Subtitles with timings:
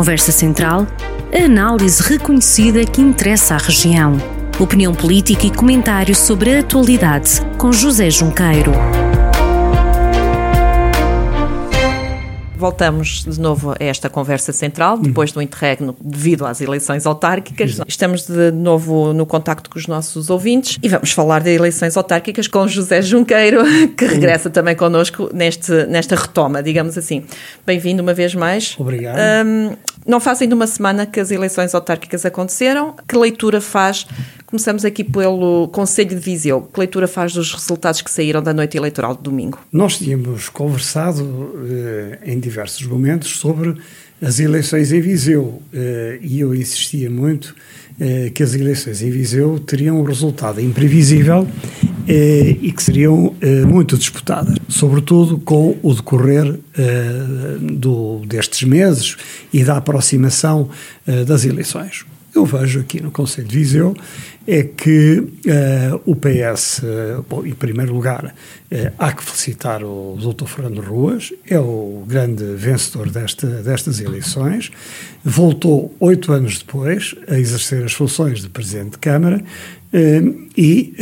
[0.00, 0.86] Conversa Central,
[1.30, 4.16] a análise reconhecida que interessa à região.
[4.58, 8.72] Opinião política e comentário sobre a atualidade, com José Junqueiro.
[12.60, 17.70] Voltamos de novo a esta conversa central, depois do interregno devido às eleições autárquicas.
[17.70, 17.88] Exato.
[17.88, 22.46] Estamos de novo no contacto com os nossos ouvintes e vamos falar de eleições autárquicas
[22.46, 23.62] com José Junqueiro,
[23.96, 27.24] que regressa também connosco neste, nesta retoma, digamos assim.
[27.64, 28.76] Bem-vindo uma vez mais.
[28.78, 29.16] Obrigado.
[29.46, 32.94] Um, não fazem de uma semana que as eleições autárquicas aconteceram.
[33.08, 34.06] Que leitura faz
[34.50, 36.62] Começamos aqui pelo Conselho de Viseu.
[36.62, 39.60] Que leitura faz dos resultados que saíram da noite eleitoral de domingo?
[39.72, 43.74] Nós tínhamos conversado eh, em diversos momentos sobre
[44.20, 45.62] as eleições em Viseu.
[45.72, 47.54] Eh, e eu insistia muito
[47.98, 51.48] eh, que as eleições em Viseu teriam um resultado imprevisível
[52.06, 53.34] eh, e que seriam
[53.66, 56.58] muito disputadas, sobretudo com o decorrer
[57.60, 59.16] do, destes meses
[59.52, 60.68] e da aproximação
[61.26, 63.96] das eleições eu vejo aqui no Conselho de Viseu
[64.46, 69.84] é que uh, o PS, uh, eh, bom, em primeiro lugar, uh, há que felicitar
[69.84, 70.46] o Dr.
[70.46, 74.70] Fernando Ruas, é o grande vencedor desta, destas eleições,
[75.24, 79.44] voltou oito anos depois a exercer as funções de Presidente de Câmara
[80.56, 80.94] e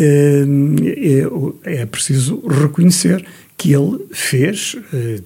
[1.65, 3.25] é, é preciso reconhecer
[3.56, 4.77] que ele fez,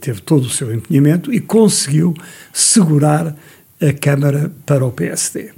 [0.01, 2.13] teve todo o seu empenhamento e conseguiu
[2.53, 3.37] segurar
[3.81, 5.53] a Câmara para o PSD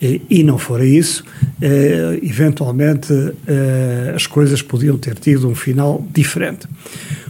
[0.00, 1.22] e não fora isso,
[1.60, 3.12] eh, eventualmente
[3.46, 6.66] eh, as coisas podiam ter tido um final diferente.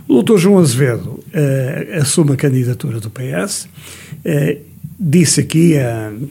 [0.07, 0.39] O Dr.
[0.39, 3.69] João Azevedo eh, assume a candidatura do PS,
[4.99, 5.75] disse aqui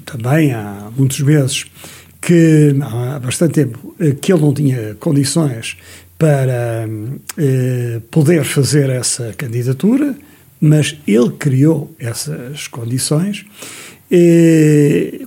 [0.06, 1.66] também há muitos meses
[2.22, 5.76] que, há bastante tempo, que ele não tinha condições
[6.20, 6.88] para
[8.12, 10.16] poder fazer essa candidatura,
[10.62, 13.46] mas ele criou essas condições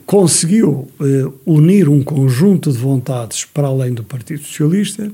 [0.05, 5.11] conseguiu eh, unir um conjunto de vontades para além do Partido Socialista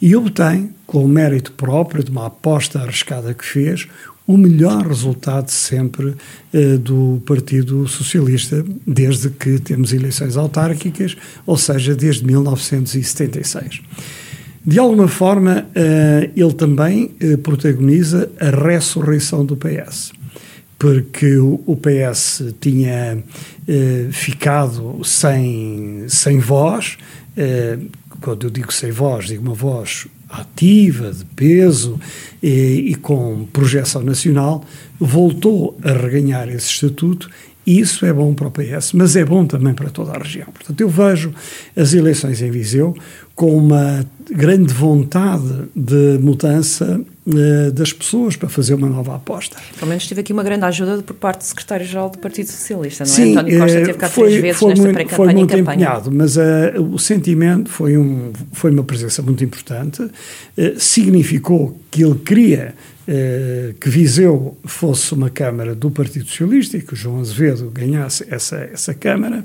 [0.00, 3.88] e obtém, com o mérito próprio de uma aposta arriscada que fez,
[4.26, 6.14] o melhor resultado sempre
[6.52, 11.16] eh, do Partido Socialista desde que temos eleições autárquicas,
[11.46, 13.80] ou seja, desde 1976.
[14.66, 17.10] De alguma forma, eh, ele também
[17.42, 20.17] protagoniza a ressurreição do PS
[20.78, 23.22] porque o PS tinha
[23.66, 26.96] eh, ficado sem, sem voz.
[27.36, 27.78] Eh,
[28.20, 31.98] quando eu digo sem voz, digo uma voz ativa, de peso
[32.42, 34.62] e, e com projeção nacional,
[35.00, 37.28] voltou a reganhar esse estatuto
[37.66, 40.46] e isso é bom para o PS, mas é bom também para toda a região.
[40.46, 41.34] Portanto, eu vejo
[41.76, 42.96] as eleições em Viseu
[43.34, 49.56] com uma grande vontade de mudança uh, das pessoas para fazer uma nova aposta.
[49.78, 53.12] Pelo menos tive aqui uma grande ajuda por parte do secretário-geral do Partido Socialista, não
[53.12, 53.14] é?
[53.14, 56.36] Sim, António Costa teve cá foi, três vezes foi nesta muito, Foi muito empenhado, mas
[56.36, 56.40] uh,
[56.92, 60.12] o sentimento foi, um, foi uma presença muito importante, uh,
[60.78, 62.74] significou que ele queria
[63.80, 68.56] que Viseu fosse uma Câmara do Partido Socialista e que o João Azevedo ganhasse essa,
[68.70, 69.42] essa Câmara,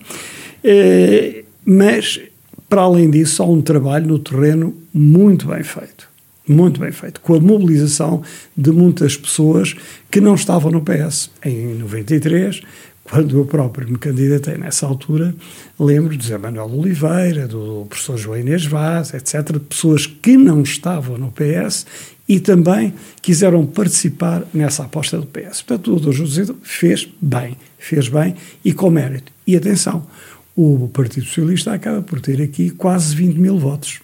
[1.65, 2.19] mas
[2.67, 6.12] para além disso, há um trabalho no terreno muito bem feito.
[6.47, 8.21] Muito bem feito, com a mobilização
[8.55, 9.75] de muitas pessoas
[10.11, 11.29] que não estavam no PS.
[11.43, 12.61] Em 93,
[13.03, 15.33] quando eu próprio me candidatei nessa altura,
[15.79, 20.61] lembro de José Manuel Oliveira, do professor João Inês Vaz, etc., de pessoas que não
[20.61, 21.85] estavam no PS
[22.27, 25.61] e também quiseram participar nessa aposta do PS.
[25.61, 26.11] Portanto, o Dr.
[26.11, 29.31] José fez bem, fez bem e com mérito.
[29.45, 30.05] E atenção,
[30.55, 34.02] o Partido Socialista acaba por ter aqui quase 20 mil votos.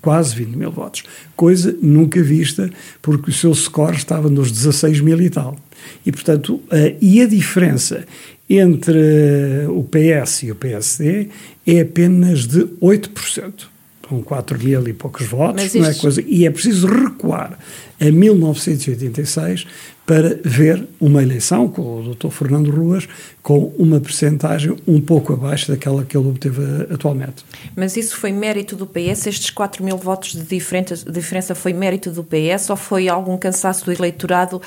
[0.00, 1.02] Quase 20 mil votos.
[1.34, 2.70] Coisa nunca vista,
[3.02, 5.56] porque o seu score estava nos 16 mil e tal.
[6.04, 8.04] E, portanto, uh, e a diferença
[8.48, 11.28] entre o PS e o PSD
[11.66, 13.66] é apenas de 8%
[14.08, 17.58] com 4 mil e poucos votos, não é coisa, e é preciso recuar
[18.00, 19.66] a 1986
[20.08, 22.30] para ver uma eleição com o Dr.
[22.30, 23.06] Fernando Ruas
[23.42, 27.44] com uma percentagem um pouco abaixo daquela que ele obteve atualmente.
[27.76, 29.26] Mas isso foi mérito do PS?
[29.26, 33.92] Estes 4 mil votos de diferença, foi mérito do PS ou foi algum cansaço do
[33.92, 34.62] eleitorado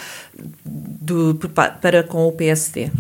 [0.64, 1.34] do,
[1.82, 2.92] para com o PSD?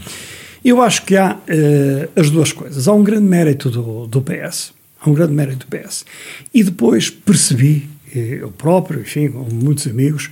[0.66, 2.88] Eu acho que há uh, as duas coisas.
[2.88, 6.06] Há um grande mérito do, do PS Há um grande mérito do PS.
[6.52, 10.30] E depois percebi, eh, eu próprio, enfim, com muitos amigos,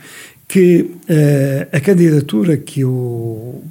[0.49, 3.61] que uh, a candidatura que o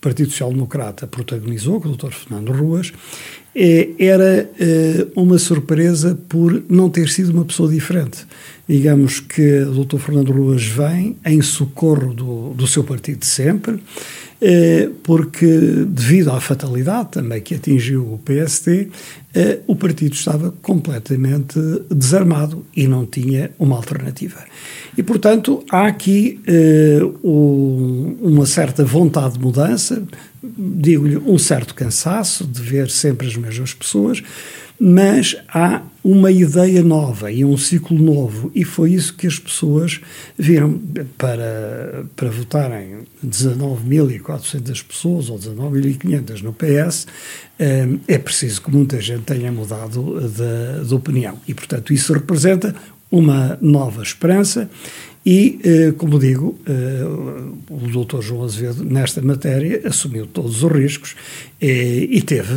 [0.00, 2.12] Partido Social Democrata protagonizou, com o Dr.
[2.12, 2.92] Fernando Ruas,
[3.58, 8.26] eh, era uh, uma surpresa por não ter sido uma pessoa diferente.
[8.68, 9.96] Digamos que o Dr.
[9.96, 13.80] Fernando Ruas vem em socorro do, do seu partido de sempre, eh,
[15.02, 15.46] porque
[15.86, 18.88] devido à fatalidade também que atingiu o PSD,
[19.34, 21.58] eh, o partido estava completamente
[21.90, 24.44] desarmado e não tinha uma alternativa.
[24.96, 26.40] E, portanto, há aqui
[27.22, 30.02] uma certa vontade de mudança,
[30.42, 34.22] digo-lhe, um certo cansaço de ver sempre as mesmas pessoas,
[34.78, 40.00] mas há uma ideia nova e um ciclo novo, e foi isso que as pessoas
[40.38, 40.80] viram
[41.18, 47.08] para, para votarem 19.400 pessoas ou 19.500 no PS.
[47.58, 52.72] Eh, é preciso que muita gente tenha mudado de, de opinião, e portanto isso representa
[53.10, 54.70] uma nova esperança
[55.26, 57.04] e, eh, como digo, eh,
[57.68, 61.16] o doutor João Azevedo, nesta matéria, assumiu todos os riscos
[61.60, 62.54] eh, e teve,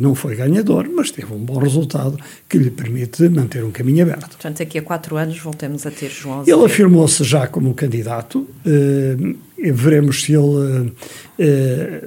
[0.00, 2.18] não foi ganhador, mas teve um bom resultado
[2.48, 4.30] que lhe permite manter um caminho aberto.
[4.30, 6.58] Portanto, daqui a quatro anos voltemos a ter João Azevedo.
[6.58, 8.48] Ele afirmou-se já como candidato,
[9.56, 10.92] veremos se ele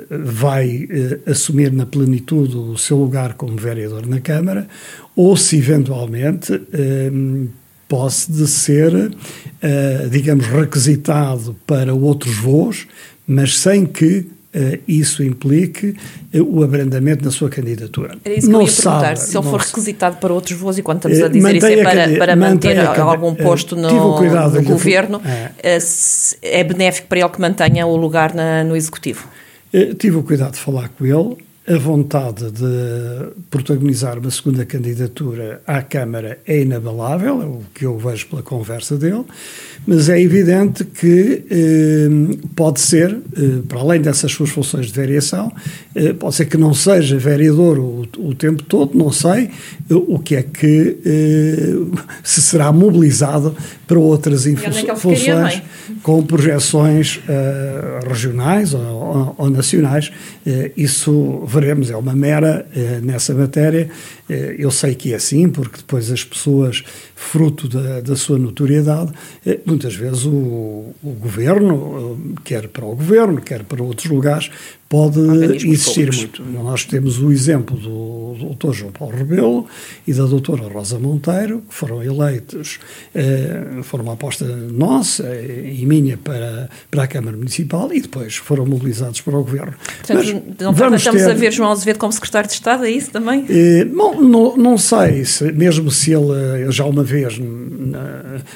[0.09, 0.89] vai
[1.25, 4.67] assumir na plenitude o seu lugar como vereador na Câmara
[5.15, 6.51] ou se eventualmente
[7.87, 12.87] posse de ser, uh, digamos, requisitado para outros voos,
[13.27, 15.97] mas sem que Uh, isso implique
[16.33, 18.15] uh, o abrandamento na sua candidatura.
[18.23, 20.77] Era isso que não eu ia sabe, perguntar, se ele for requisitado para outros voos,
[20.77, 25.21] e quando estamos a dizer isso é para, para manter algum posto no, no governo,
[25.25, 25.77] é.
[26.41, 29.27] é benéfico para ele que mantenha o lugar na, no Executivo?
[29.99, 31.35] tive o cuidado de falar com ele,
[31.67, 37.97] a vontade de protagonizar uma segunda candidatura à Câmara é inabalável, é o que eu
[37.97, 39.23] vejo pela conversa dele,
[39.87, 42.07] mas é evidente que eh,
[42.55, 45.51] pode ser, eh, para além dessas suas funções de variação,
[45.95, 49.49] eh, pode ser que não seja vereador o, o tempo todo, não sei
[49.89, 53.55] eh, o que é que eh, se será mobilizado
[53.87, 54.55] para outras é
[54.95, 55.61] funções
[56.01, 60.11] com projeções eh, regionais ou, ou, ou nacionais.
[60.75, 63.89] isso veremos, é uma mera eh, nessa matéria.
[64.29, 66.83] Eh, eu sei que é assim, porque depois as pessoas,
[67.15, 69.11] fruto da, da sua notoriedade,
[69.45, 74.51] eh, muitas vezes o, o governo, quer para o governo, quer para outros lugares,
[74.87, 75.19] pode
[75.55, 76.43] existir muito.
[76.43, 78.71] Nós temos o exemplo do Dr.
[78.71, 79.67] João Paulo Rebelo
[80.07, 82.79] e da doutora Rosa Monteiro, que foram eleitos,
[83.13, 88.65] eh, foram uma aposta nossa e minha para, para a Câmara Municipal e depois foram
[88.65, 89.73] mobilizados para o Governo.
[89.97, 91.31] Portanto, Mas, não vamos estamos ter...
[91.31, 93.45] a ver João Azevedo como Secretário de Estado, é isso também?
[93.49, 97.39] Eh, bom, não, não sei, se, mesmo se ele, ele já uma vez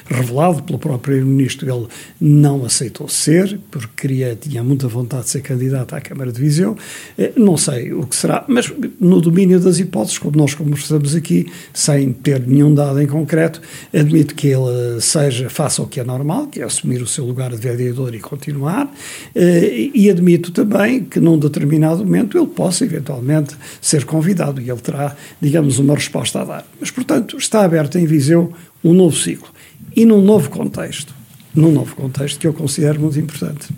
[0.06, 1.86] revelado pelo próprio Primeiro-Ministro, ele
[2.20, 6.76] não aceitou ser, porque queria, tinha muita vontade de ser candidato à Câmara De Viseu.
[7.18, 11.46] Eh, não sei o que será, mas no domínio das hipóteses, como nós conversamos aqui,
[11.72, 13.60] sem ter nenhum dado em concreto,
[13.94, 17.50] admito que ele seja, faça o que é normal, que é assumir o seu lugar
[17.50, 18.92] de vereador e continuar,
[19.34, 24.80] eh, e admito também que num determinado momento ele possa eventualmente ser convidado e ele
[24.80, 26.66] terá, digamos, uma resposta a dar.
[26.78, 28.52] Mas, portanto, está aberto em Viseu
[28.82, 29.48] um novo ciclo
[29.94, 31.14] e num novo contexto,
[31.54, 33.68] num novo contexto que eu considero muito importante.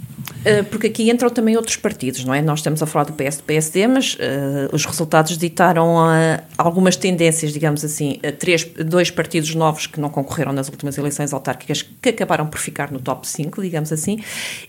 [0.44, 2.42] Eh, porque aqui entram também outros partidos, não é?
[2.42, 4.18] Nós estamos a falar do PS do PSD, mas uh,
[4.72, 10.52] os resultados ditaram uh, algumas tendências, digamos assim, três, dois partidos novos que não concorreram
[10.52, 14.18] nas últimas eleições autárquicas que acabaram por ficar no top 5, digamos assim,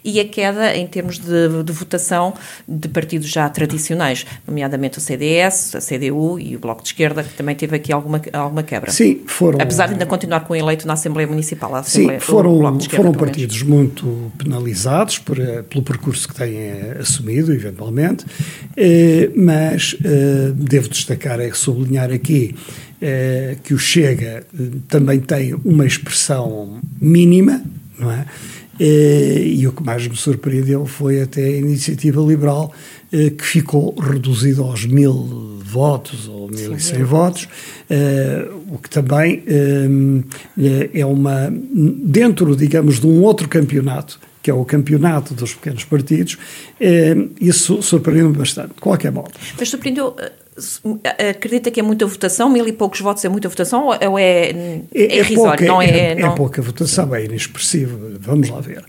[0.03, 2.33] e a queda em termos de, de votação
[2.67, 7.33] de partidos já tradicionais, nomeadamente o CDS, a CDU e o Bloco de Esquerda, que
[7.33, 8.91] também teve aqui alguma, alguma quebra.
[8.91, 9.59] Sim, foram.
[9.59, 11.73] Apesar de ainda continuar com o eleito na Assembleia Municipal.
[11.75, 15.39] Assembleia, Sim, foram, foram partidos muito penalizados por
[15.69, 18.25] pelo percurso que têm eh, assumido, eventualmente,
[18.75, 22.55] eh, mas eh, devo destacar e sublinhar aqui
[23.63, 24.45] que o Chega
[24.87, 27.61] também tem uma expressão mínima,
[27.99, 28.25] não é?
[28.79, 32.73] E o que mais me surpreendeu foi até a iniciativa liberal,
[33.11, 37.49] que ficou reduzida aos mil votos ou mil e cem votos,
[38.69, 39.43] o que também
[40.93, 41.53] é uma.
[42.05, 46.37] dentro, digamos, de um outro campeonato que é o campeonato dos pequenos partidos,
[46.79, 49.31] eh, isso surpreendeu-me bastante, de qualquer modo.
[49.57, 50.13] Mas surpreendeu,
[51.17, 54.51] eh, acredita que é muita votação, mil e poucos votos é muita votação ou é,
[54.51, 56.33] é, é, é pouca, não é, é, não...
[56.33, 58.83] é pouca votação, é inexpressivo, vamos lá ver.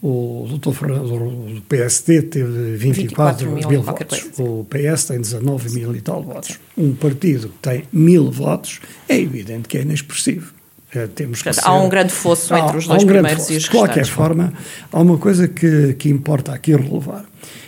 [0.00, 5.74] O doutor Fernando do PSD teve 24, 24 mil, mil votos, o PS tem 19
[5.74, 6.58] mil e tal votos.
[6.78, 10.59] Um partido que tem mil votos é evidente que é inexpressivo.
[10.92, 13.70] É, temos Portanto, há um grande fosso entre os dois um primeiros e os De
[13.70, 14.52] qualquer forma,
[14.92, 17.24] há uma coisa que, que importa aqui relevar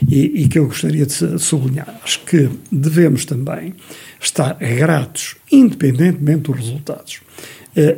[0.08, 2.00] e, e, que eu gostaria de sublinhar.
[2.02, 3.74] Acho que devemos também
[4.20, 7.20] estar gratos, independentemente dos resultados,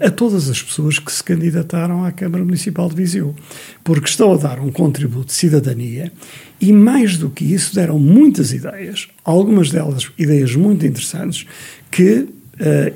[0.06, 3.34] a todas as pessoas que se candidataram à Câmara Municipal de Viseu,
[3.82, 6.12] porque estão a dar um contributo de cidadania
[6.60, 11.46] e, mais do que isso, deram muitas ideias, algumas delas ideias muito interessantes,
[11.90, 12.28] que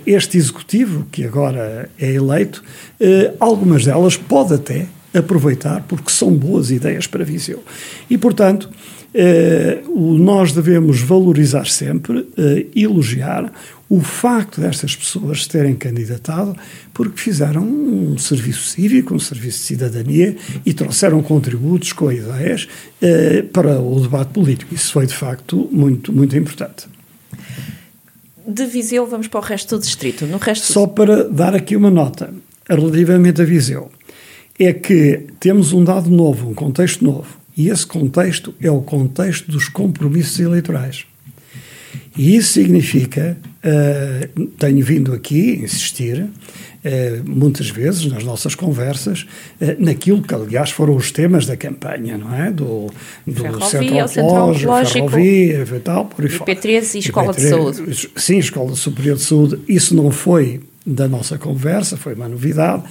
[0.07, 2.63] este executivo, que agora é eleito,
[3.01, 7.63] uh, algumas delas pode até aproveitar, porque são boas ideias para Viseu.
[8.09, 8.71] E, portanto,
[9.15, 12.29] uh, nós devemos valorizar sempre,
[12.75, 13.53] elogiar
[13.91, 16.55] o facto destas pessoas terem candidatado
[16.93, 22.69] porque fizeram um serviço cívico, um serviço de cidadania e trouxeram contributos com ideias
[23.51, 24.75] para o debate político.
[24.75, 26.87] Isso foi, de facto, muito, muito importante
[28.49, 30.27] de Viseu vamos para o resto do distrito.
[30.27, 32.33] No resto Só para dar aqui uma nota
[32.69, 33.91] relativamente a Viseu,
[34.59, 39.51] é que temos um dado novo, um contexto novo, e esse contexto é o contexto
[39.51, 41.07] dos compromissos eleitorais.
[42.17, 46.29] E isso significa, uh, tenho vindo aqui insistir, uh,
[47.25, 49.27] muitas vezes nas nossas conversas,
[49.61, 52.51] uh, naquilo que, aliás, foram os temas da campanha, não é?
[52.51, 52.91] Do,
[53.27, 58.11] do ferrovia, centro oncológico, ferrovia e tal, por aí IP3 e Escola IP3, de Saúde.
[58.17, 59.61] Sim, Escola Superior de Saúde.
[59.69, 62.83] Isso não foi da nossa conversa, foi uma novidade,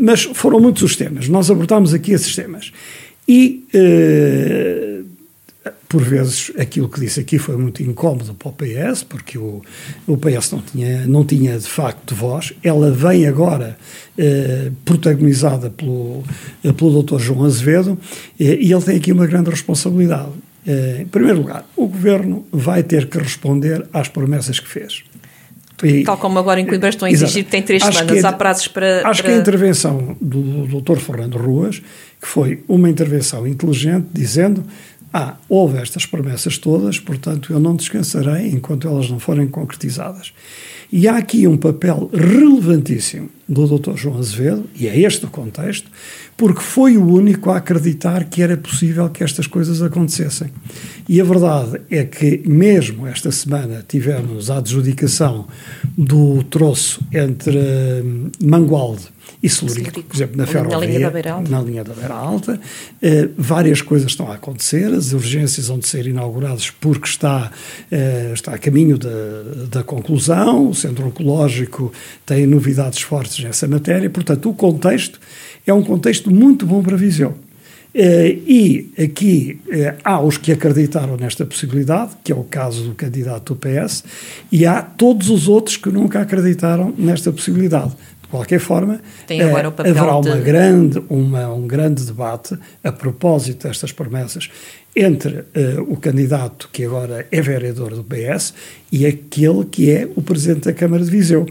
[0.00, 1.28] mas foram muitos os temas.
[1.28, 2.72] Nós abordámos aqui esses temas.
[3.28, 3.64] E
[5.96, 9.62] por vezes aquilo que disse aqui foi muito incómodo para o PS, porque o,
[10.06, 12.52] o PS não tinha, não tinha de facto voz.
[12.62, 13.78] Ela vem agora
[14.18, 16.22] eh, protagonizada pelo,
[16.62, 17.18] eh, pelo Dr.
[17.18, 17.98] João Azevedo
[18.38, 20.32] eh, e ele tem aqui uma grande responsabilidade.
[20.66, 25.02] Eh, em primeiro lugar, o governo vai ter que responder às promessas que fez.
[25.82, 28.68] E, Tal como agora em Coimbra estão a exigir que tem três semanas, há prazos
[28.68, 29.08] para.
[29.08, 29.32] Acho para...
[29.32, 30.98] que a intervenção do, do Dr.
[30.98, 31.80] Fernando Ruas,
[32.20, 34.62] que foi uma intervenção inteligente, dizendo
[35.18, 40.34] ah, houve estas promessas todas, portanto eu não descansarei enquanto elas não forem concretizadas.
[40.92, 43.96] E há aqui um papel relevantíssimo do Dr.
[43.96, 45.90] João Azevedo, e é este o contexto,
[46.36, 50.50] porque foi o único a acreditar que era possível que estas coisas acontecessem.
[51.08, 55.46] E a verdade é que, mesmo esta semana, tivemos a adjudicação
[55.96, 61.32] do troço entre hum, Mangualde e Celurico, por exemplo, na ferrovia, na linha da Beira
[61.32, 62.60] Alta, na linha da Beira Alta
[63.02, 67.50] eh, várias coisas estão a acontecer, as urgências vão de ser inauguradas porque está,
[67.90, 69.10] eh, está a caminho da,
[69.70, 71.92] da conclusão, o Centro Oncológico
[72.24, 75.20] tem novidades fortes nessa matéria, portanto o contexto
[75.66, 77.34] é um contexto muito bom para Viseu.
[77.96, 82.94] Uh, e aqui uh, há os que acreditaram nesta possibilidade, que é o caso do
[82.94, 84.04] candidato do PS,
[84.52, 87.92] e há todos os outros que nunca acreditaram nesta possibilidade.
[88.20, 90.42] De qualquer forma, uh, haverá uma de...
[90.42, 94.50] grande, uma, um grande debate a propósito destas promessas
[94.94, 95.44] entre
[95.88, 98.54] o candidato que agora é vereador do PS
[98.90, 101.46] e aquele que é o presidente da Câmara de Viseu.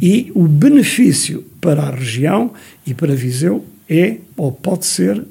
[0.00, 2.52] E o benefício para a região
[2.86, 5.26] e para Viseu é ou pode ser uh,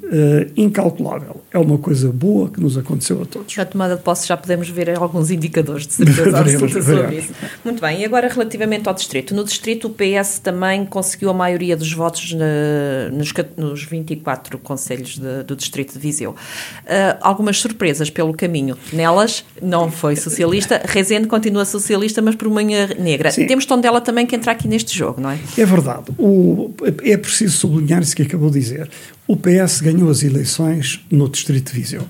[0.56, 1.42] incalculável.
[1.52, 3.56] É uma coisa boa que nos aconteceu a todos.
[3.56, 7.34] Na tomada de posse já podemos ver alguns indicadores de certeza absoluta sobre isso.
[7.66, 9.34] Muito bem, e agora relativamente ao distrito.
[9.34, 15.18] No distrito o PS também conseguiu a maioria dos votos na, nos, nos 24 conselhos
[15.18, 16.32] de, do distrito de Viseu.
[16.32, 18.78] Uh, algumas surpresas pelo caminho.
[18.94, 23.32] Nelas não foi socialista, Rezende continua socialista, mas por uma negra.
[23.32, 23.48] Sim.
[23.48, 25.40] Temos Tondela também que entra aqui neste jogo, não é?
[25.58, 26.12] É verdade.
[26.18, 26.72] O,
[27.04, 28.91] é preciso sublinhar isso que acabou de dizer.
[29.28, 32.08] O PS ganhou as eleições no Distrito de Viseu.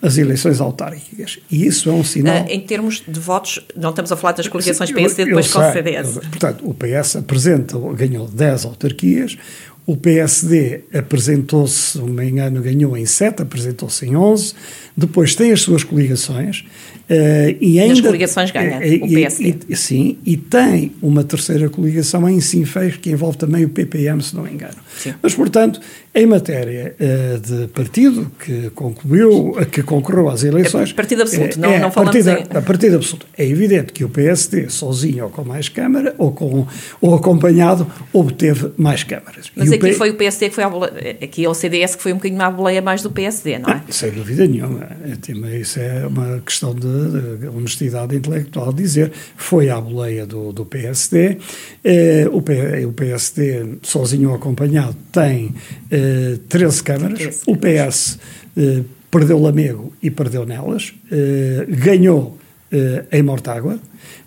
[0.00, 1.38] As eleições autárquicas.
[1.48, 2.42] E isso é um sinal.
[2.42, 5.72] Uh, em termos de votos, não estamos a falar das coligações PSD depois com o
[5.72, 6.14] CDS.
[6.14, 9.38] Portanto, o PS apresenta, ganhou 10 autarquias,
[9.86, 14.54] o PSD apresentou-se, me engano, ganhou em 7, apresentou-se em 11,
[14.96, 16.64] depois tem as suas coligações,
[17.12, 19.56] Uh, e ainda, Nas coligações ganha uh, o PSD.
[19.68, 24.34] E, sim, e tem uma terceira coligação em Sinfeis que envolve também o PPM, se
[24.34, 24.76] não me engano.
[24.96, 25.12] Sim.
[25.20, 25.78] Mas, portanto,
[26.14, 30.90] em matéria uh, de partido que concluiu, que concorreu às eleições...
[30.90, 32.58] É partido absoluto, não, é, não falamos partida, em...
[32.58, 33.26] A partido absoluto.
[33.36, 36.66] É evidente que o PSD, sozinho ou com mais Câmara, ou, com,
[37.00, 39.50] ou acompanhado, obteve mais câmaras.
[39.56, 40.62] Mas e aqui o foi o PSD que foi...
[40.62, 43.70] Boleia, aqui é o CDS que foi um bocadinho mais boleia mais do PSD, não
[43.70, 43.72] é?
[43.74, 44.88] Ah, sem dúvida nenhuma.
[45.04, 50.64] É, isso é uma questão de de, honestidade intelectual dizer, foi à boleia do, do
[50.64, 51.38] PSD.
[51.84, 55.54] Eh, o, P, o, PSD, sozinho ou acompanhado, tem
[55.90, 56.01] eh,
[56.48, 57.42] 13 câmaras.
[57.46, 58.18] O PS
[58.56, 60.92] eh, perdeu Lamego e perdeu nelas.
[61.10, 62.38] Eh, ganhou
[62.72, 63.78] eh, em Mortágua,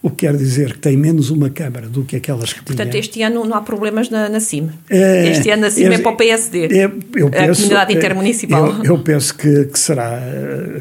[0.03, 2.99] o que quer dizer que tem menos uma Câmara do que aquelas que Portanto, tinha.
[2.99, 4.69] este ano não há problemas na, na CIM.
[4.87, 6.83] É, este ano a CIM é, é para o PSD, é,
[7.15, 8.67] eu penso, a comunidade intermunicipal.
[8.83, 10.21] Eu, eu, penso que, que, será,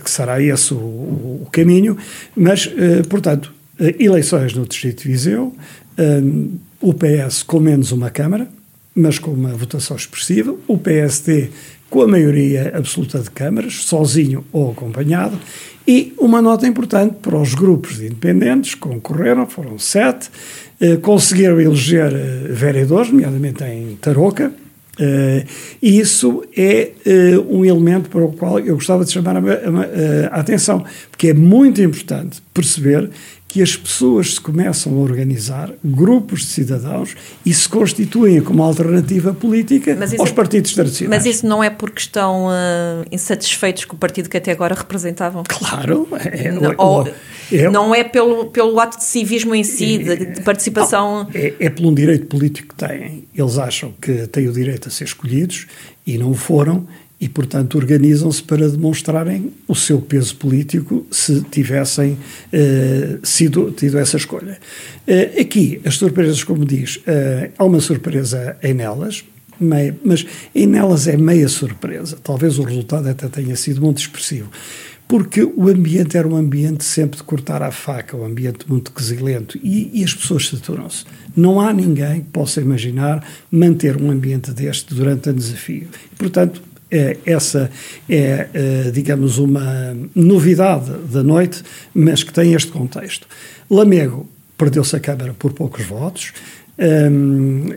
[0.02, 1.96] que será esse o, o caminho,
[2.36, 5.54] mas, eh, portanto, eh, eleições no Distrito de Viseu,
[5.98, 8.46] um, o PS com menos uma Câmara,
[8.94, 11.50] mas com uma votação expressiva, o PSD
[11.90, 15.38] com a maioria absoluta de câmaras, sozinho ou acompanhado,
[15.86, 20.30] e uma nota importante para os grupos de independentes, concorreram, foram sete,
[20.80, 24.52] eh, conseguiram eleger eh, vereadores, nomeadamente em Tarouca,
[24.98, 25.44] eh,
[25.82, 30.36] e isso é eh, um elemento para o qual eu gostava de chamar a, a,
[30.36, 33.10] a atenção, porque é muito importante perceber
[33.54, 37.14] que as pessoas se começam a organizar, grupos de cidadãos,
[37.46, 41.22] e se constituem como alternativa política aos é, partidos tradicionais.
[41.22, 45.44] Mas isso não é porque estão uh, insatisfeitos com o partido que até agora representavam?
[45.46, 46.08] Claro.
[46.32, 47.08] É, não, ou,
[47.52, 51.28] é, não é pelo, pelo ato de civismo em si, de, de participação...
[51.32, 53.22] é, é por um direito político que têm.
[53.32, 55.68] Eles acham que têm o direito a ser escolhidos
[56.04, 56.88] e não o foram,
[57.24, 62.18] e, portanto, organizam-se para demonstrarem o seu peso político se tivessem
[62.52, 64.58] eh, sido, tido essa escolha.
[65.06, 69.24] Eh, aqui, as surpresas, como diz, eh, há uma surpresa em elas,
[69.58, 72.18] meia, mas em elas é meia surpresa.
[72.22, 74.50] Talvez o resultado até tenha sido muito expressivo.
[75.08, 79.58] Porque o ambiente era um ambiente sempre de cortar a faca, um ambiente muito quesilento,
[79.62, 81.06] e, e as pessoas saturam-se.
[81.34, 85.88] Não há ninguém que possa imaginar manter um ambiente deste durante um desafio.
[86.18, 86.73] portanto,
[87.24, 87.70] essa
[88.08, 91.62] é, é, digamos, uma novidade da noite,
[91.94, 93.26] mas que tem este contexto.
[93.70, 96.32] Lamego perdeu-se a Câmara por poucos votos,
[96.78, 97.68] um,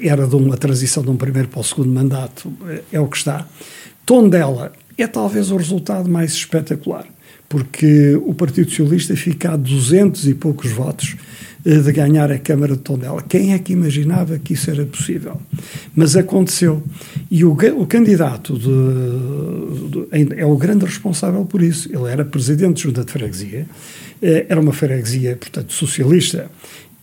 [0.00, 2.52] era de uma transição de um primeiro para o segundo mandato,
[2.92, 3.46] é o que está.
[4.04, 7.06] Tondela é talvez o resultado mais espetacular,
[7.48, 11.16] porque o Partido Socialista fica a 200 e poucos votos
[11.64, 13.22] de ganhar a Câmara de Tondela.
[13.22, 15.40] Quem é que imaginava que isso era possível?
[15.94, 16.82] Mas aconteceu.
[17.30, 21.88] E o, o candidato de, de, é o grande responsável por isso.
[21.92, 23.66] Ele era presidente de junta de freguesia,
[24.22, 26.50] eh, era uma freguesia, portanto, socialista,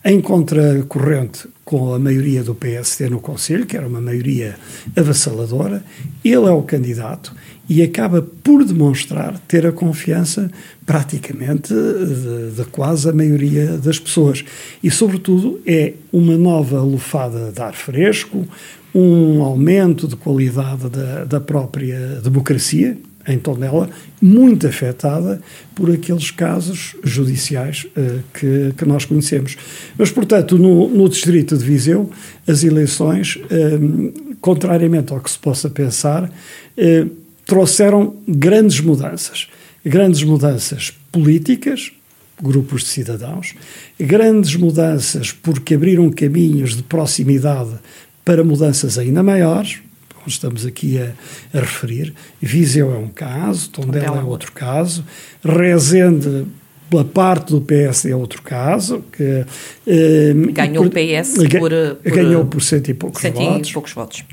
[0.04, 4.56] em contracorrente com a maioria do PSD no Conselho, que era uma maioria
[4.94, 5.82] avassaladora.
[6.24, 7.34] Ele é o candidato
[7.68, 10.50] e acaba por demonstrar ter a confiança
[10.84, 14.44] praticamente de, de, quase a maioria das pessoas.
[14.82, 18.46] E, sobretudo, é uma nova lufada de ar fresco,
[18.94, 22.96] um aumento de qualidade da, da própria democracia,
[23.28, 23.90] em Tondela,
[24.22, 25.40] muito afetada
[25.74, 29.56] por aqueles casos judiciais uh, que, que nós conhecemos.
[29.98, 32.08] Mas, portanto, no, no distrito de Viseu,
[32.46, 39.48] as eleições, uh, contrariamente ao que se possa pensar, uh, trouxeram grandes mudanças.
[39.84, 41.92] Grandes mudanças políticas,
[42.42, 43.54] grupos de cidadãos,
[43.98, 47.70] grandes mudanças porque abriram caminhos de proximidade
[48.24, 49.78] para mudanças ainda maiores,
[50.12, 51.12] como estamos aqui a,
[51.56, 52.12] a referir.
[52.42, 55.04] Viseu é um caso, Tondela é outro caso,
[55.42, 56.46] Rezende
[56.90, 59.04] pela parte do PS é outro caso.
[59.12, 59.44] Que,
[59.86, 63.70] eh, ganhou por, o PS por, por, ganhou por cento e poucos cento votos.
[63.70, 64.24] E poucos votos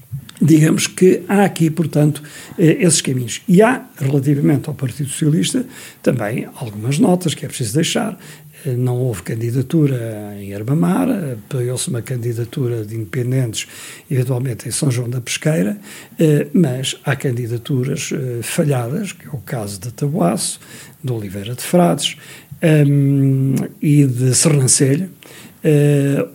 [0.43, 2.21] digamos que há aqui, portanto,
[2.59, 3.41] eh, esses caminhos.
[3.47, 5.65] E há, relativamente ao Partido Socialista,
[6.01, 8.19] também algumas notas que é preciso deixar.
[8.65, 13.67] Eh, não houve candidatura em Herbamar, apoiou-se uma candidatura de independentes,
[14.11, 15.77] eventualmente em São João da Pesqueira,
[16.19, 18.09] eh, mas há candidaturas
[18.41, 20.59] falhadas, que é o caso de Tabuaço,
[21.01, 22.17] de Oliveira de Frades
[22.63, 25.09] um, e de Sernancelho,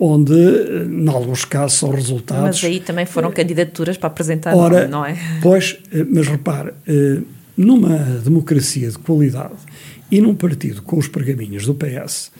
[0.00, 2.62] onde, em alguns casos, são resultados.
[2.62, 5.16] Mas aí também foram candidaturas para apresentar, ora, não é?
[5.42, 5.76] Pois,
[6.10, 6.72] mas repare,
[7.56, 9.54] numa democracia de qualidade
[10.10, 12.30] e num partido com os pergaminhos do PS,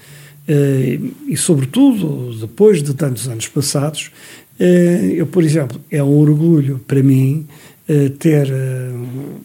[1.27, 4.11] e sobretudo depois de tantos anos passados,
[4.59, 7.47] eu, por exemplo, é um orgulho para mim
[8.19, 8.49] ter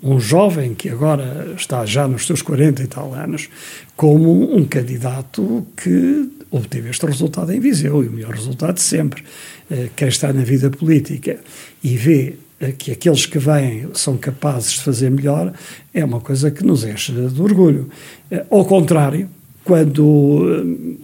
[0.01, 3.49] um jovem que agora está já nos seus 40 e tal anos
[3.95, 9.23] como um candidato que obteve este resultado em Viseu, e o melhor resultado de sempre.
[9.71, 11.39] Eh, quem está na vida política
[11.83, 15.51] e vê eh, que aqueles que vêm são capazes de fazer melhor,
[15.91, 17.89] é uma coisa que nos enche de orgulho.
[18.29, 19.27] Eh, ao contrário,
[19.65, 20.05] quando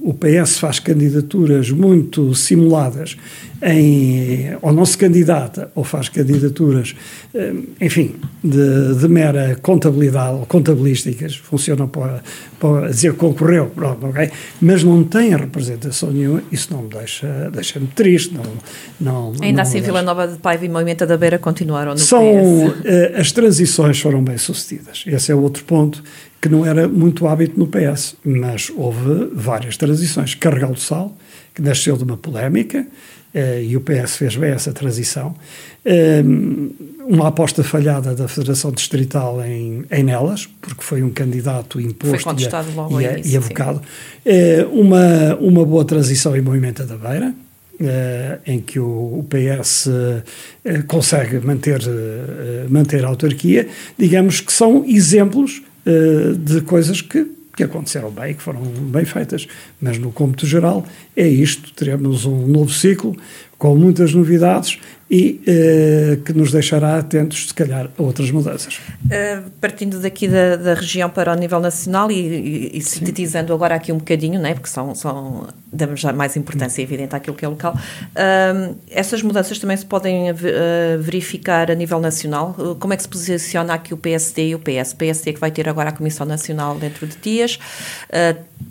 [0.01, 3.17] o PS faz candidaturas muito simuladas
[3.61, 6.95] em, ou não se candidata ou faz candidaturas,
[7.33, 12.21] eh, enfim, de, de mera contabilidade ou contabilísticas, funcionam para,
[12.59, 14.31] para dizer que concorreu, pronto, ok?
[14.61, 18.33] Mas não tem representação nenhuma, isso não me deixa, deixa-me triste.
[18.33, 18.43] Não,
[18.99, 22.21] não, Ainda não assim, Vila Nova de Paiva e Moimenta da Beira continuaram no São,
[22.21, 22.85] PS.
[22.85, 26.01] Eh, as transições foram bem sucedidas, esse é outro ponto
[26.41, 30.35] que não era muito hábito no PS, mas houve várias transições.
[30.35, 31.13] Carregal do Sal,
[31.59, 32.87] que nasceu de uma polémica,
[33.33, 35.35] Uh, e o PS fez bem essa transição.
[35.85, 36.73] Uh,
[37.07, 42.33] uma aposta falhada da Federação Distrital em, em Nelas, porque foi um candidato imposto foi
[42.43, 43.81] e, logo e, e avocado.
[44.25, 47.33] Uh, uma, uma boa transição em Movimento da Beira,
[48.45, 49.87] em que o, PS
[50.85, 51.79] consegue manter,
[52.67, 55.61] manter a autarquia, digamos que são exemplos
[56.37, 57.25] de coisas que
[57.59, 59.45] que aconteceram bem, que foram bem feitas,
[59.81, 63.13] mas no cômputo geral é isto, teremos um novo ciclo
[63.59, 68.75] com muitas novidades e uh, que nos deixará atentos, se calhar, a outras mudanças.
[69.05, 73.73] Uh, partindo daqui da, da, região para o nível nacional e, e, e sintetizando agora
[73.73, 77.47] aqui um bocadinho, né, porque são, são, damos já mais importância, evidente, àquilo que é
[77.47, 80.31] local, uh, essas mudanças também se podem
[80.99, 82.55] verificar a nível nacional.
[82.79, 84.91] como é que se posiciona aqui o PSD e o PS?
[84.91, 87.57] O PSD que vai ter agora a Comissão Nacional dentro de dias.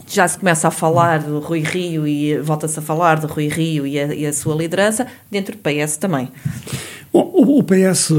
[0.06, 3.86] já se começa a falar do Rui Rio e volta-se a falar do Rui Rio
[3.86, 4.77] e a, e a sua liderança,
[5.30, 6.28] dentro do PS também.
[7.12, 8.10] Bom, o, PS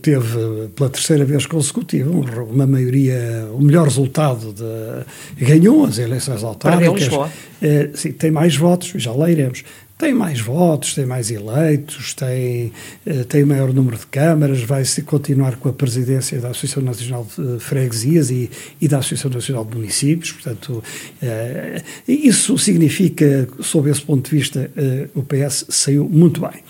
[0.00, 7.08] teve pela terceira vez consecutiva uma maioria, o melhor resultado de, ganhou as eleições autárquicas.
[7.60, 9.64] É, sim, tem mais votos, já lá iremos.
[9.98, 12.72] Tem mais votos, tem mais eleitos, tem,
[13.04, 17.26] eh, tem maior número de câmaras, vai se continuar com a presidência da Associação Nacional
[17.36, 18.48] de Freguesias e,
[18.80, 20.30] e da Associação Nacional de Municípios.
[20.30, 20.84] Portanto,
[21.20, 26.62] eh, isso significa, sob esse ponto de vista, eh, o PS saiu muito bem.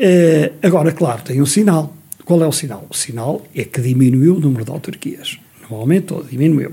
[0.00, 1.94] Uh, agora, claro, tem um sinal.
[2.24, 2.86] Qual é o sinal?
[2.88, 5.38] O sinal é que diminuiu o número de autarquias.
[5.68, 6.70] Não aumentou, diminuiu.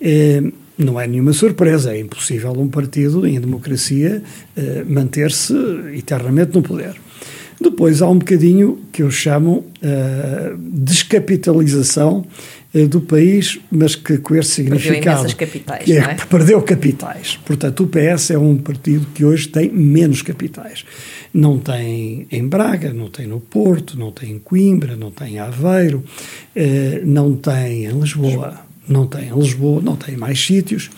[0.00, 4.22] Uh, não é nenhuma surpresa, é impossível um partido em democracia
[4.56, 5.54] uh, manter-se
[5.94, 6.94] eternamente no poder.
[7.60, 12.26] Depois há um bocadinho que eu chamo uh, descapitalização
[12.74, 15.22] uh, do país, mas que com este significado.
[15.22, 16.14] Perdeu capitais, que é, é?
[16.28, 17.38] Perdeu capitais.
[17.44, 20.84] Portanto, o PS é um partido que hoje tem menos capitais.
[21.32, 25.38] Não tem em Braga, não tem no Porto, não tem em Coimbra, não tem em
[25.38, 26.04] Aveiro,
[26.56, 30.90] uh, não tem em Lisboa, não tem em Lisboa, não tem em mais sítios.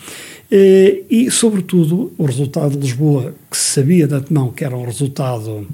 [0.51, 5.67] e, sobretudo, o resultado de Lisboa, que se sabia de antemão que era um resultado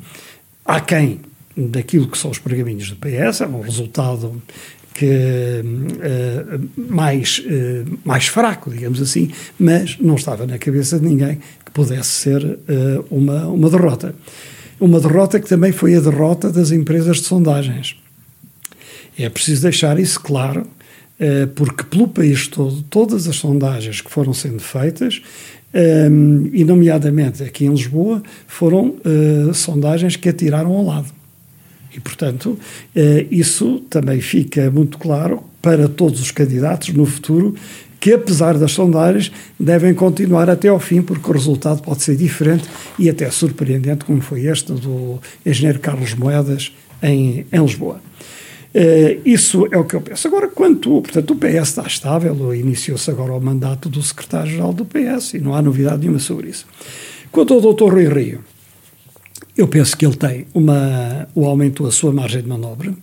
[0.66, 1.20] aquém
[1.56, 4.42] daquilo que são os pergaminhos do PS, é um resultado
[4.94, 5.06] que
[5.64, 11.72] uh, mais, uh, mais fraco, digamos assim, mas não estava na cabeça de ninguém que
[11.72, 12.60] pudesse ser
[13.10, 14.16] uma, uma derrota.
[14.80, 17.96] Uma derrota que também foi a derrota das empresas de sondagens.
[19.18, 20.68] É preciso deixar isso claro,
[21.56, 25.22] porque pelo país todo, todas as sondagens que foram sendo feitas
[25.74, 31.08] um, e, nomeadamente aqui em Lisboa, foram uh, sondagens que atiraram ao lado.
[31.96, 32.60] E, portanto,
[32.96, 37.56] uh, isso também fica muito claro para todos os candidatos no futuro
[38.00, 42.66] que, apesar das sondagens, devem continuar até ao fim, porque o resultado pode ser diferente
[43.00, 48.02] e até surpreendente, como foi este do engenheiro Carlos Moedas em, em Lisboa.
[48.76, 50.28] Uh, isso é o que eu penso.
[50.28, 55.36] Agora, quanto, portanto, o PS está estável, iniciou-se agora o mandato do secretário-geral do PS
[55.36, 56.66] e não há novidade nenhuma sobre isso.
[57.32, 57.92] Quanto ao Dr.
[57.92, 58.44] Rui Rio,
[59.56, 62.94] eu penso que ele tem uma, o aumento da sua margem de manobra,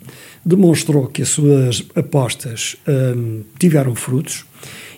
[0.45, 4.45] demonstrou que as suas apostas um, tiveram frutos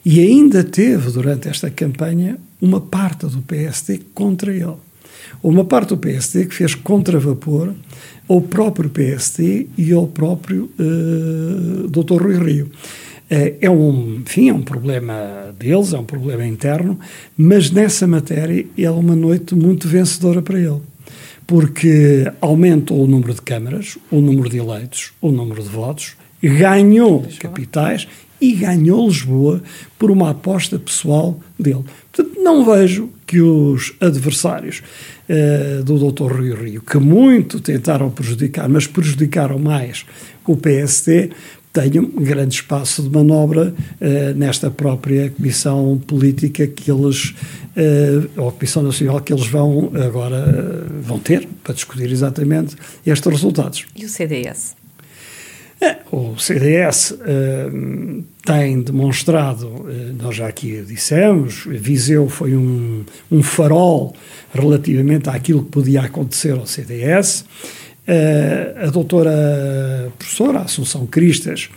[0.04, 4.76] e ainda teve, durante esta campanha, uma parte do PSD contra ele.
[5.42, 7.74] Uma parte do PSD que fez contravapor
[8.28, 12.22] ao próprio PSD e ao próprio uh, eh, Dr.
[12.22, 12.66] Rui Rio.
[12.66, 16.98] Uh, é um, enfim, é um problema deles, é um problema interno,
[17.37, 20.80] mas nessa matéria é uma noite muito vencedora para ele,
[21.46, 27.26] porque aumentou o número de câmaras, o número de eleitos, o número de votos, ganhou
[27.38, 28.06] capitais
[28.42, 29.62] e ganhou Lisboa
[29.96, 31.85] por uma aposta pessoal dele.
[32.12, 34.83] Portanto, não vejo que os adversários
[35.28, 36.40] uh, do Dr.
[36.40, 40.05] Rio Rio, que muito tentaram prejudicar, mas prejudicaram mais
[40.44, 41.31] o PSD,
[41.72, 47.31] tenham grande espaço de manobra uh, nesta própria comissão política que eles,
[47.76, 52.74] uh, ou comissão nacional que eles vão agora vão ter para discutir exatamente
[53.07, 53.87] estes resultados.
[53.94, 54.82] E o CDS?
[56.12, 64.14] O CDS uh, tem demonstrado, uh, nós já aqui dissemos, Viseu foi um, um farol
[64.55, 67.45] relativamente àquilo que podia acontecer ao CDS.
[68.07, 71.71] Uh, a doutora professora Assunção Cristas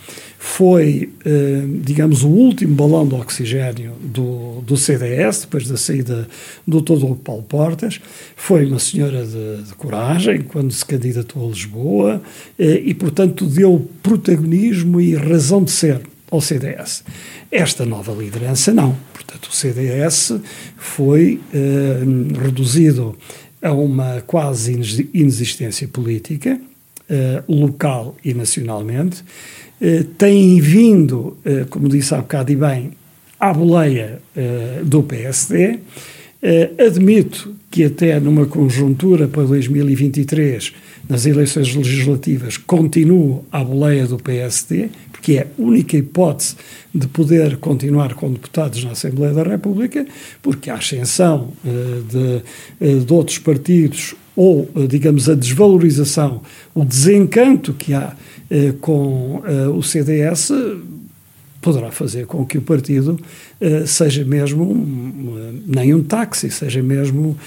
[0.45, 6.27] foi, eh, digamos, o último balão de oxigênio do, do CDS, depois da saída
[6.67, 7.99] do todo Paulo Portas.
[8.35, 12.21] Foi uma senhora de, de coragem quando se candidatou a Lisboa
[12.59, 17.03] eh, e, portanto, deu protagonismo e razão de ser ao CDS.
[17.51, 18.95] Esta nova liderança não.
[19.13, 20.39] Portanto, o CDS
[20.77, 22.01] foi eh,
[22.39, 23.17] reduzido
[23.63, 24.79] a uma quase
[25.11, 26.61] inexistência política,
[27.47, 29.23] local e nacionalmente,
[29.79, 32.91] eh, têm vindo, eh, como disse há bocado e bem,
[33.39, 35.79] à boleia eh, do PSD
[36.77, 40.73] admito que até numa conjuntura para 2023,
[41.09, 46.55] nas eleições legislativas, continuo à boleia do PSD, porque é a única hipótese
[46.93, 50.05] de poder continuar com deputados na Assembleia da República,
[50.41, 56.41] porque a ascensão de, de outros partidos ou, digamos, a desvalorização,
[56.73, 58.15] o desencanto que há
[58.49, 60.51] eh, com eh, o CDS
[61.65, 63.19] poderá fazer com que o partido
[63.59, 67.37] eh, seja mesmo um, nem um táxi, seja mesmo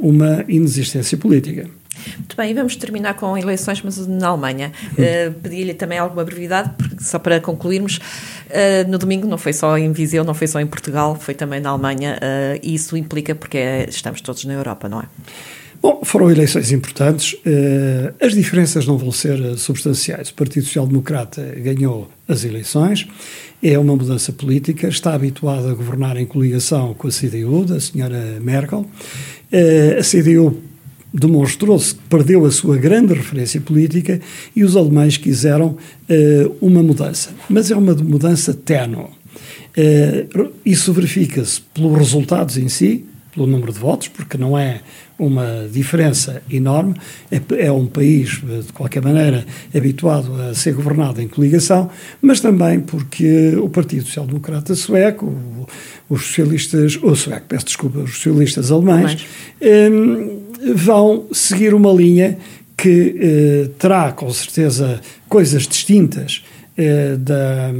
[0.00, 1.68] uma inexistência política.
[2.16, 4.72] Muito bem, e vamos terminar com eleições, mas na Alemanha.
[4.92, 9.76] Uh, Pedi-lhe também alguma brevidade, porque, só para concluirmos, uh, no domingo não foi só
[9.76, 13.34] em Viseu, não foi só em Portugal, foi também na Alemanha, uh, e isso implica
[13.34, 15.04] porque é, estamos todos na Europa, não é?
[15.82, 17.32] Bom, foram eleições importantes.
[17.32, 20.28] Uh, as diferenças não vão ser uh, substanciais.
[20.28, 23.08] O Partido Social Democrata ganhou as eleições,
[23.60, 28.38] é uma mudança política, está habituado a governar em coligação com a CDU, da senhora
[28.40, 28.86] Merkel.
[29.52, 30.56] Uh, a CDU
[31.12, 34.20] demonstrou-se que perdeu a sua grande referência política
[34.54, 35.76] e os alemães quiseram
[36.58, 37.30] uma mudança.
[37.50, 39.08] Mas é uma mudança ténue.
[40.64, 44.80] isso verifica-se pelos resultados em si, pelo número de votos, porque não é
[45.18, 46.94] uma diferença enorme.
[47.30, 51.90] É, é, um país, de qualquer maneira, habituado a ser governado em coligação,
[52.20, 55.32] mas também porque o Partido Social Democrata Sueco,
[56.08, 59.26] os socialistas, ou sueco, peço desculpa, os socialistas alemães,
[59.90, 60.42] um,
[60.74, 62.38] vão seguir uma linha
[62.76, 63.14] que
[63.64, 66.51] uh, terá, com certeza, coisas distintas eh,
[67.18, 67.70] da,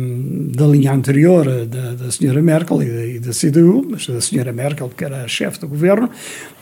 [0.55, 4.53] da linha anterior da, da senhora Merkel e da, e da CDU, mas da senhora
[4.53, 6.11] Merkel, que era a chefe do governo,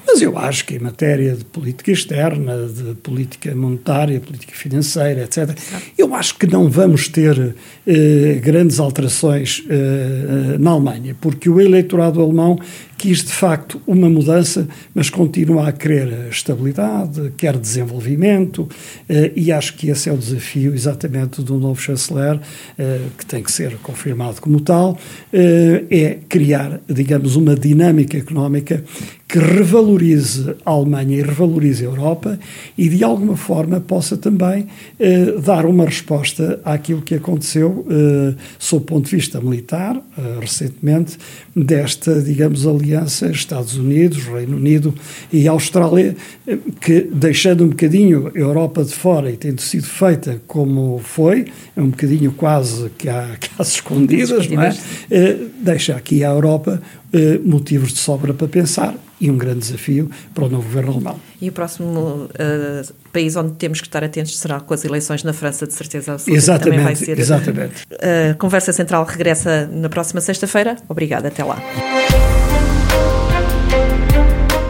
[0.06, 5.56] mas eu acho que em matéria de política externa, de política monetária, política financeira, etc.,
[5.96, 7.54] eu acho que não vamos ter
[7.86, 12.58] eh, grandes alterações eh, na Alemanha, porque o eleitorado alemão
[13.00, 18.68] quis de facto uma mudança, mas continua a querer estabilidade, quer desenvolvimento,
[19.08, 22.38] eh, e acho que esse é o desafio exatamente do novo chanceler,
[22.78, 24.98] eh, que tem que ser confirmado como tal,
[25.32, 28.84] eh, é criar, digamos, uma dinâmica económica
[29.30, 32.36] que revalorize a Alemanha e revalorize a Europa
[32.76, 34.66] e de alguma forma possa também
[34.98, 40.38] eh, dar uma resposta àquilo que aconteceu eh, sob o ponto de vista militar eh,
[40.40, 41.16] recentemente
[41.54, 44.92] desta, digamos, aliança Estados Unidos, Reino Unido
[45.32, 46.16] e Austrália,
[46.48, 51.44] eh, que deixando um bocadinho a Europa de fora e tendo sido feita como foi,
[51.76, 54.76] é um bocadinho quase que há, que há escondidas, não é?
[55.08, 60.11] Eh, deixa aqui a Europa eh, motivos de sobra para pensar e um grande desafio
[60.35, 61.20] para o novo governo alemão.
[61.40, 65.33] E o próximo uh, país onde temos que estar atentos será com as eleições na
[65.33, 66.38] França, de certeza absoluta.
[66.38, 67.18] Exatamente, também vai ser.
[67.18, 67.87] Exatamente.
[68.30, 70.76] A Conversa Central regressa na próxima sexta-feira.
[70.88, 71.59] Obrigada, até lá.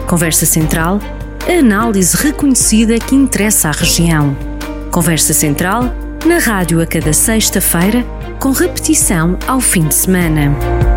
[0.07, 0.99] Conversa Central,
[1.47, 4.35] a análise reconhecida que interessa à região.
[4.91, 5.83] Conversa Central,
[6.25, 8.03] na rádio a cada sexta-feira,
[8.37, 10.90] com repetição ao fim de semana.